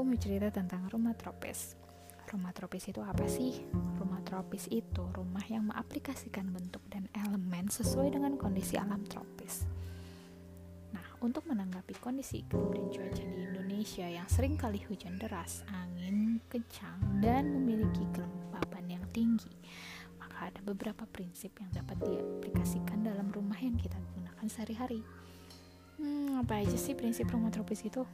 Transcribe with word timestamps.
mau 0.00 0.16
cerita 0.16 0.48
tentang 0.48 0.88
rumah 0.88 1.12
tropis. 1.12 1.76
Rumah 2.32 2.56
tropis 2.56 2.88
itu 2.88 3.04
apa 3.04 3.28
sih? 3.28 3.60
Rumah 4.00 4.24
tropis 4.24 4.64
itu 4.72 5.04
rumah 5.12 5.44
yang 5.44 5.68
mengaplikasikan 5.68 6.48
bentuk 6.48 6.80
dan 6.88 7.04
elemen 7.12 7.68
sesuai 7.68 8.16
dengan 8.16 8.40
kondisi 8.40 8.80
alam 8.80 9.04
tropis. 9.04 9.68
Nah, 10.96 11.04
untuk 11.20 11.44
menanggapi 11.44 11.92
kondisi 12.00 12.40
iklim 12.40 12.72
dan 12.72 12.88
cuaca 12.88 13.20
di 13.20 13.40
Indonesia 13.44 14.08
yang 14.08 14.24
sering 14.32 14.56
kali 14.56 14.80
hujan 14.88 15.20
deras, 15.20 15.60
angin 15.68 16.40
kencang, 16.48 17.20
dan 17.20 17.52
memiliki 17.52 18.08
kelembapan 18.16 18.96
yang 18.96 19.04
tinggi, 19.12 19.52
maka 20.16 20.48
ada 20.48 20.60
beberapa 20.64 21.04
prinsip 21.12 21.52
yang 21.60 21.68
dapat 21.68 22.00
diaplikasikan 22.00 23.04
dalam 23.04 23.28
rumah 23.28 23.60
yang 23.60 23.76
kita 23.76 24.00
gunakan 24.16 24.46
sehari-hari. 24.48 25.04
Hmm, 26.00 26.40
apa 26.40 26.64
aja 26.64 26.80
sih 26.80 26.96
prinsip 26.96 27.28
rumah 27.28 27.52
tropis 27.52 27.84
itu? 27.84 28.08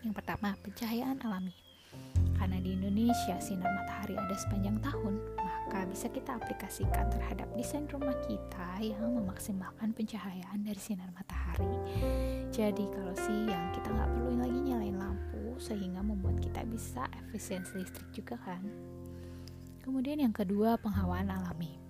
Yang 0.00 0.14
pertama, 0.16 0.56
pencahayaan 0.64 1.20
alami. 1.20 1.52
Karena 2.40 2.56
di 2.56 2.72
Indonesia 2.72 3.36
sinar 3.36 3.68
matahari 3.68 4.16
ada 4.16 4.32
sepanjang 4.32 4.80
tahun, 4.80 5.20
maka 5.36 5.84
bisa 5.92 6.08
kita 6.08 6.40
aplikasikan 6.40 7.12
terhadap 7.12 7.44
desain 7.52 7.84
rumah 7.92 8.16
kita 8.24 8.80
yang 8.80 9.12
memaksimalkan 9.12 9.92
pencahayaan 9.92 10.64
dari 10.64 10.80
sinar 10.80 11.12
matahari. 11.12 11.68
Jadi 12.48 12.88
kalau 12.96 13.12
siang 13.12 13.76
kita 13.76 13.92
nggak 13.92 14.10
perlu 14.16 14.32
lagi 14.40 14.58
nyalain 14.72 14.96
lampu 14.96 15.60
sehingga 15.60 16.00
membuat 16.00 16.40
kita 16.40 16.64
bisa 16.64 17.04
efisiensi 17.20 17.76
listrik 17.76 18.08
juga 18.16 18.40
kan. 18.40 18.64
Kemudian 19.84 20.24
yang 20.24 20.32
kedua 20.32 20.80
penghawaan 20.80 21.28
alami. 21.28 21.89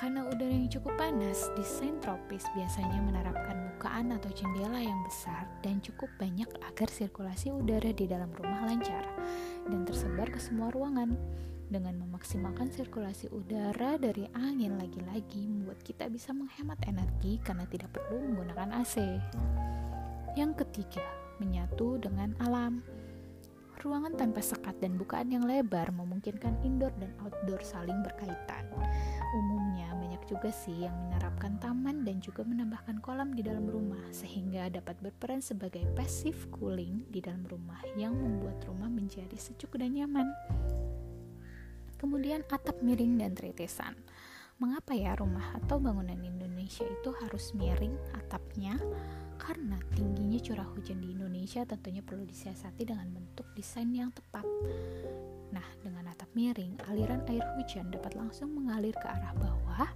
Karena 0.00 0.24
udara 0.24 0.48
yang 0.48 0.72
cukup 0.72 0.96
panas, 0.96 1.52
desain 1.60 2.00
tropis 2.00 2.40
biasanya 2.56 3.04
menerapkan 3.04 3.68
bukaan 3.68 4.16
atau 4.16 4.32
jendela 4.32 4.80
yang 4.80 4.96
besar 5.04 5.44
dan 5.60 5.76
cukup 5.84 6.08
banyak 6.16 6.48
agar 6.64 6.88
sirkulasi 6.88 7.52
udara 7.52 7.92
di 7.92 8.08
dalam 8.08 8.32
rumah 8.32 8.64
lancar 8.64 9.04
dan 9.68 9.84
tersebar 9.84 10.32
ke 10.32 10.40
semua 10.40 10.72
ruangan. 10.72 11.12
Dengan 11.68 12.00
memaksimalkan 12.00 12.72
sirkulasi 12.72 13.28
udara 13.28 14.00
dari 14.00 14.24
angin 14.32 14.80
lagi-lagi 14.80 15.44
membuat 15.44 15.84
kita 15.84 16.08
bisa 16.08 16.32
menghemat 16.32 16.80
energi 16.88 17.36
karena 17.44 17.68
tidak 17.68 17.92
perlu 17.92 18.24
menggunakan 18.24 18.80
AC. 18.80 19.04
Yang 20.32 20.64
ketiga, 20.64 21.04
menyatu 21.44 22.00
dengan 22.00 22.32
alam. 22.40 22.80
Ruangan 23.80 24.12
tanpa 24.12 24.44
sekat 24.44 24.76
dan 24.84 25.00
bukaan 25.00 25.32
yang 25.32 25.48
lebar 25.48 25.88
memungkinkan 25.88 26.60
indoor 26.60 26.92
dan 27.00 27.16
outdoor 27.24 27.64
saling 27.64 28.04
berkaitan. 28.04 28.68
Umumnya 29.32 29.96
banyak 29.96 30.20
juga 30.28 30.52
sih 30.52 30.84
yang 30.84 30.92
menerapkan 31.08 31.56
taman 31.56 32.04
dan 32.04 32.20
juga 32.20 32.44
menambahkan 32.44 33.00
kolam 33.00 33.32
di 33.32 33.40
dalam 33.40 33.64
rumah 33.64 34.04
sehingga 34.12 34.68
dapat 34.68 35.00
berperan 35.00 35.40
sebagai 35.40 35.88
passive 35.96 36.52
cooling 36.52 37.08
di 37.08 37.24
dalam 37.24 37.40
rumah 37.48 37.80
yang 37.96 38.12
membuat 38.12 38.60
rumah 38.68 38.92
menjadi 38.92 39.40
sejuk 39.40 39.72
dan 39.80 39.96
nyaman. 39.96 40.28
Kemudian 41.96 42.44
atap 42.52 42.84
miring 42.84 43.16
dan 43.16 43.32
tritisan. 43.32 43.96
Mengapa 44.60 44.92
ya 44.92 45.16
rumah 45.16 45.56
atau 45.56 45.80
bangunan 45.80 46.20
Indonesia 46.20 46.84
itu 46.84 47.16
harus 47.24 47.56
miring 47.56 47.96
atapnya? 48.12 48.76
Karena 49.40 49.80
tingginya 49.96 50.36
curah 50.36 50.68
hujan 50.76 51.00
di 51.00 51.16
Indonesia 51.16 51.64
tentunya 51.64 52.04
perlu 52.04 52.28
disiasati 52.28 52.84
dengan 52.84 53.08
bentuk 53.08 53.48
desain 53.56 53.88
yang 53.88 54.12
tepat. 54.12 54.44
Nah, 55.50 55.64
dengan 55.80 56.12
atap 56.12 56.28
miring, 56.36 56.76
aliran 56.86 57.24
air 57.26 57.42
hujan 57.56 57.90
dapat 57.90 58.14
langsung 58.14 58.52
mengalir 58.52 58.92
ke 58.94 59.06
arah 59.08 59.34
bawah 59.34 59.88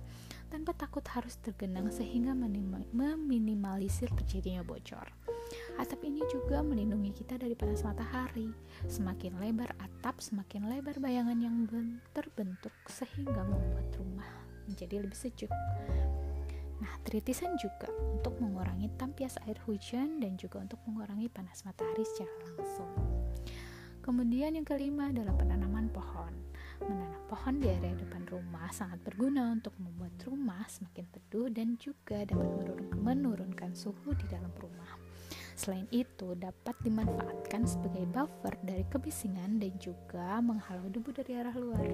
tanpa 0.48 0.74
takut 0.74 1.02
harus 1.10 1.38
tergenang 1.42 1.90
sehingga 1.90 2.34
meminimalisir 2.34 4.10
terjadinya 4.14 4.62
bocor. 4.62 5.10
Atap 5.78 6.02
ini 6.06 6.22
juga 6.30 6.62
melindungi 6.62 7.10
kita 7.10 7.38
dari 7.38 7.58
panas 7.58 7.82
matahari. 7.82 8.48
Semakin 8.86 9.38
lebar 9.42 9.74
atap, 9.82 10.22
semakin 10.22 10.70
lebar 10.70 10.98
bayangan 11.02 11.38
yang 11.38 11.66
terbentuk 12.14 12.72
sehingga 12.86 13.42
membuat 13.44 13.90
rumah 13.98 14.30
menjadi 14.70 15.02
lebih 15.02 15.18
sejuk. 15.18 15.50
Nah, 16.82 16.94
tritisan 17.06 17.54
juga 17.60 17.86
untuk 18.10 18.38
mengurangi 18.42 18.90
tampias 18.98 19.38
air 19.46 19.58
hujan 19.68 20.18
dan 20.18 20.34
juga 20.34 20.62
untuk 20.64 20.80
mengurangi 20.88 21.30
panas 21.30 21.62
matahari 21.62 22.02
secara 22.02 22.32
langsung. 22.58 22.90
Kemudian 24.04 24.52
yang 24.58 24.68
kelima 24.68 25.08
adalah 25.08 25.32
penanaman 25.32 25.88
pohon. 25.88 26.34
Menanam 26.84 27.22
pohon 27.30 27.62
di 27.62 27.70
area 27.70 27.96
depan 27.96 28.26
rumah 28.28 28.68
sangat 28.68 29.00
berguna 29.00 29.54
untuk 29.54 29.72
membuat 29.80 30.12
rumah 30.28 30.66
semakin 30.68 31.06
teduh 31.08 31.48
dan 31.48 31.78
juga 31.80 32.26
dapat 32.28 32.92
menurunkan 33.00 33.72
suhu 33.72 34.12
di 34.12 34.26
dalam 34.28 34.52
rumah. 34.60 35.00
Selain 35.54 35.86
itu, 35.94 36.34
dapat 36.34 36.74
dimanfaatkan 36.82 37.64
sebagai 37.64 38.04
buffer 38.10 38.58
dari 38.66 38.84
kebisingan 38.90 39.62
dan 39.62 39.72
juga 39.78 40.42
menghalau 40.42 40.90
debu 40.90 41.14
dari 41.14 41.32
arah 41.38 41.54
luar. 41.54 41.88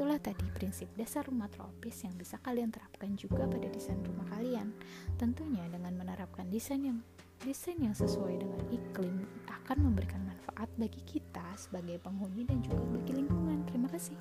Itulah 0.00 0.16
tadi 0.16 0.48
prinsip 0.56 0.88
dasar 0.96 1.28
rumah 1.28 1.52
tropis 1.52 2.08
yang 2.08 2.16
bisa 2.16 2.40
kalian 2.40 2.72
terapkan 2.72 3.12
juga 3.20 3.44
pada 3.44 3.68
desain 3.68 4.00
rumah 4.00 4.24
kalian. 4.32 4.72
Tentunya 5.20 5.60
dengan 5.68 5.92
menerapkan 5.92 6.48
desain 6.48 6.80
yang 6.80 7.04
desain 7.44 7.76
yang 7.76 7.92
sesuai 7.92 8.40
dengan 8.40 8.64
iklim 8.72 9.28
akan 9.44 9.92
memberikan 9.92 10.24
manfaat 10.24 10.72
bagi 10.80 11.04
kita 11.04 11.44
sebagai 11.60 12.00
penghuni 12.00 12.48
dan 12.48 12.64
juga 12.64 12.80
bagi 12.96 13.12
lingkungan. 13.12 13.60
Terima 13.68 13.92
kasih. 13.92 14.16